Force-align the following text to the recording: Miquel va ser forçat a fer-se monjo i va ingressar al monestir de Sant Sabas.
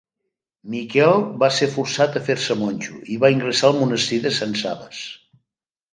Miquel 0.75 1.19
va 1.43 1.49
ser 1.57 1.67
forçat 1.75 2.17
a 2.19 2.23
fer-se 2.29 2.57
monjo 2.63 2.97
i 3.17 3.21
va 3.25 3.33
ingressar 3.37 3.67
al 3.71 3.79
monestir 3.85 4.23
de 4.25 4.33
Sant 4.39 4.57
Sabas. 4.63 5.07